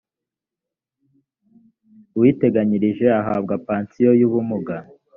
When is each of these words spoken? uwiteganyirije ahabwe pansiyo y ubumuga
uwiteganyirije 2.15 3.05
ahabwe 3.21 3.55
pansiyo 3.67 4.11
y 4.19 4.23
ubumuga 4.27 4.75